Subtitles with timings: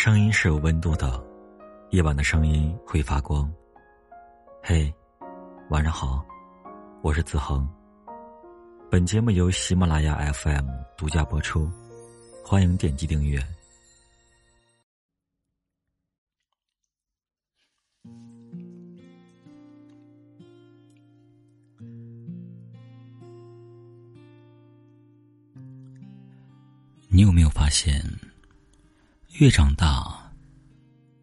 [0.00, 1.20] 声音是有温度的，
[1.90, 3.52] 夜晚的声音会发光。
[4.62, 4.94] 嘿，
[5.70, 6.24] 晚上好，
[7.02, 7.68] 我是子恒。
[8.88, 11.68] 本节目由喜马拉雅 FM 独家播出，
[12.44, 13.44] 欢迎点击订阅。
[27.08, 28.00] 你有没有发现，
[29.40, 30.32] 越长大，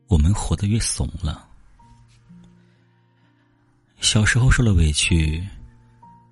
[0.07, 1.49] 我们活得越怂了？
[3.99, 5.45] 小时候受了委屈，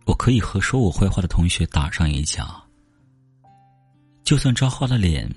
[0.05, 2.55] 我可以和说我坏话的同学打上一架，
[4.23, 5.29] 就算抓花了脸，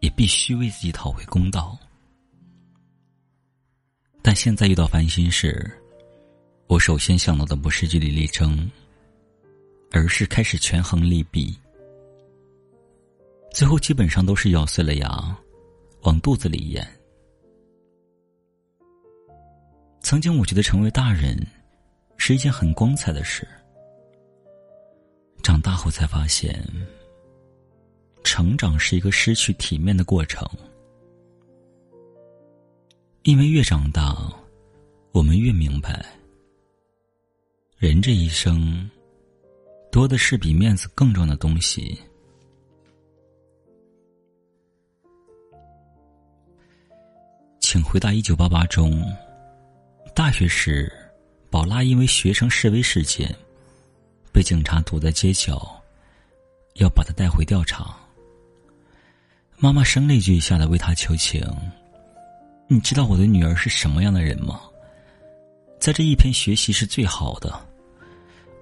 [0.00, 1.78] 也必须为自己讨回公道。
[4.22, 5.70] 但现在遇到烦心事，
[6.68, 8.70] 我首先想到的不是据理力争，
[9.90, 11.54] 而是开始权衡利弊。
[13.52, 15.36] 最后基本上都是咬碎了牙，
[16.02, 16.86] 往肚子里咽。
[20.00, 21.36] 曾经我觉得成为大人
[22.16, 23.46] 是一件很光彩的事，
[25.42, 26.64] 长大后才发现，
[28.24, 30.48] 成长是一个失去体面的过程。
[33.22, 34.16] 因为越长大，
[35.12, 36.04] 我们越明白，
[37.76, 38.90] 人这一生
[39.92, 41.98] 多的是比面子更重要的东西。
[47.72, 49.00] 请回答一九八八中，
[50.12, 50.92] 大学时，
[51.48, 53.32] 宝拉因为学生示威事件，
[54.32, 55.80] 被警察堵在街角，
[56.74, 57.96] 要把她带回调查。
[59.56, 61.40] 妈妈声泪俱下的为她求情
[62.66, 64.62] ：“你知道我的女儿是什么样的人吗？
[65.78, 67.56] 在这一篇学习是最好的。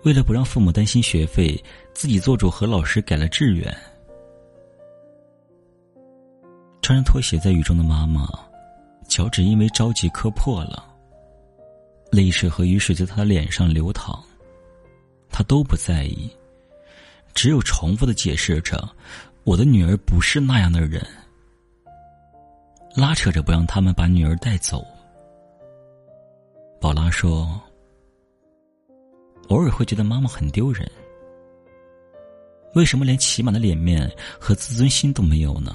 [0.02, 1.58] 为了不让父母担心学费，
[1.94, 3.74] 自己做主和老师改了志愿。”
[6.82, 8.28] 穿着拖鞋在雨中的妈妈。
[9.08, 10.84] 脚趾因为着急磕破了，
[12.12, 14.22] 泪水和雨水在他的脸上流淌，
[15.30, 16.30] 他都不在意，
[17.34, 18.88] 只有重复的解释着
[19.44, 21.04] ：“我的女儿不是那样的人。”
[22.94, 24.86] 拉扯着不让他们把女儿带走。
[26.80, 27.60] 宝拉说
[29.48, 30.88] ：“偶尔会觉得妈妈很丢人，
[32.74, 35.74] 为什么连起码的脸面和自尊心都没有呢？”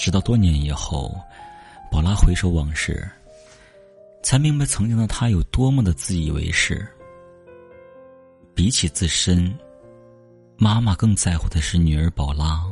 [0.00, 1.14] 直到多年以后，
[1.90, 3.06] 宝拉回首往事，
[4.22, 6.88] 才明白曾经的他有多么的自以为是。
[8.54, 9.54] 比起自身，
[10.56, 12.64] 妈妈更在乎的是女儿宝拉。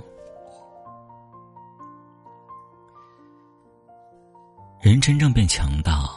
[4.80, 6.08] 人真正变强大，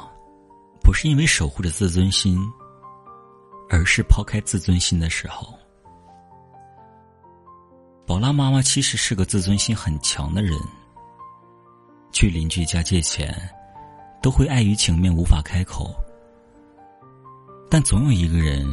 [0.81, 2.39] 不是因为守护着自尊心，
[3.69, 5.53] 而是抛开自尊心的时候。
[8.07, 10.57] 宝拉妈妈其实是个自尊心很强的人。
[12.11, 13.33] 去邻居家借钱，
[14.21, 15.93] 都会碍于情面无法开口。
[17.69, 18.67] 但总有一个人，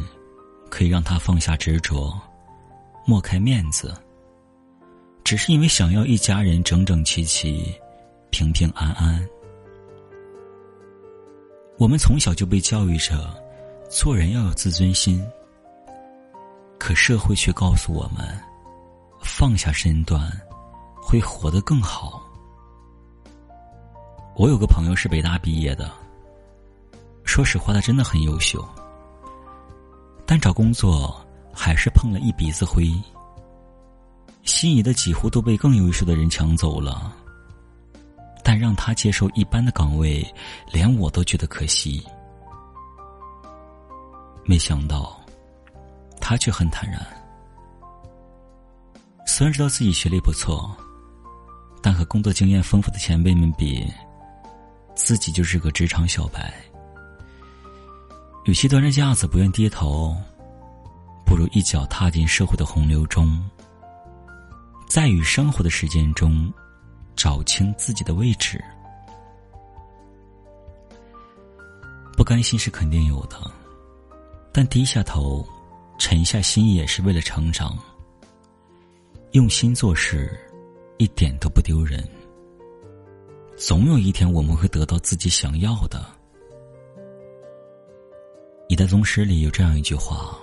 [0.69, 2.13] 可以让他放下执着，
[3.05, 3.93] 抹开面子。
[5.23, 7.73] 只是因为想要一家人整整齐齐、
[8.29, 9.25] 平平安安。
[11.77, 13.41] 我们从小就被教育着，
[13.89, 15.25] 做人要有自尊心。
[16.77, 18.27] 可社会却告诉我们，
[19.21, 20.29] 放下身段，
[21.01, 22.28] 会活得更好。
[24.39, 25.91] 我有个朋友是北大毕业的，
[27.25, 28.65] 说实话，他真的很优秀，
[30.25, 31.13] 但找工作
[31.53, 32.89] 还是碰了一鼻子灰。
[34.43, 37.13] 心仪的几乎都被更优秀的人抢走了，
[38.41, 40.25] 但让他接受一般的岗位，
[40.71, 42.01] 连我都觉得可惜。
[44.45, 45.19] 没想到，
[46.21, 47.05] 他却很坦然。
[49.27, 50.73] 虽然知道自己学历不错，
[51.83, 53.85] 但和工作经验丰富的前辈们比。
[55.01, 56.53] 自己就是个职场小白，
[58.43, 60.15] 与其端着架子不愿低头，
[61.25, 63.41] 不如一脚踏进社会的洪流中，
[64.87, 66.53] 在与生活的时间中，
[67.15, 68.63] 找清自己的位置。
[72.15, 73.39] 不甘心是肯定有的，
[74.51, 75.47] 但低下头，
[75.97, 77.75] 沉下心也是为了成长。
[79.31, 80.37] 用心做事，
[80.97, 82.07] 一点都不丢人。
[83.59, 86.05] 总有一天，我们会得到自己想要的。
[88.69, 90.39] 一代宗师里有这样一句话：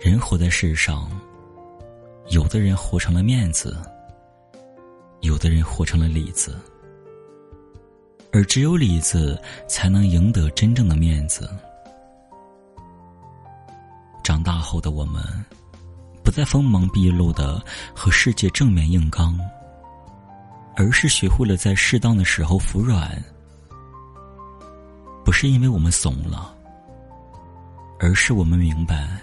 [0.00, 1.10] 人活在世上，
[2.30, 3.76] 有的人活成了面子，
[5.20, 6.58] 有的人活成了里子，
[8.32, 9.38] 而只有里子
[9.68, 11.50] 才能赢得真正的面子。
[14.24, 15.22] 长大后的我们，
[16.24, 17.62] 不再锋芒毕露的
[17.94, 19.38] 和世界正面硬刚，
[20.76, 23.22] 而是学会了在适当的时候服软。
[25.24, 26.54] 不是因为我们怂了，
[27.98, 29.20] 而是我们明白，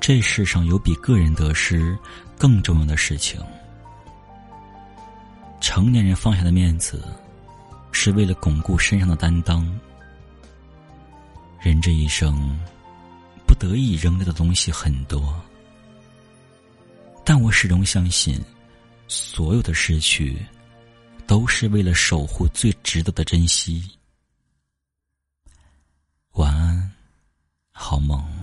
[0.00, 1.96] 这世上有比个人得失
[2.36, 3.40] 更重要的事情。
[5.60, 7.02] 成年人放下的面子，
[7.92, 9.66] 是为了巩固身上的担当。
[11.60, 12.58] 人这一生，
[13.46, 15.34] 不得已扔掉的东西很多，
[17.24, 18.40] 但我始终相信，
[19.08, 20.36] 所有的失去，
[21.26, 23.82] 都是为了守护最值得的珍惜。
[26.32, 26.92] 晚安，
[27.72, 28.37] 好梦。